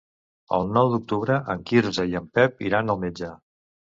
[0.55, 3.33] El nou d'octubre en Quirze i en Pep iran al metge.